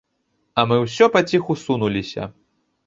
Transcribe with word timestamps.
А 0.61 0.65
мы 0.71 0.79
ўсё 0.85 1.11
паціху 1.19 1.59
сунуліся. 1.67 2.23